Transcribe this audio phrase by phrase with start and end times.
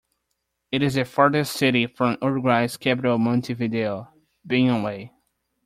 [0.71, 4.11] It is the farthest city from Uruguay's capital Montevideo,
[4.47, 5.11] being away.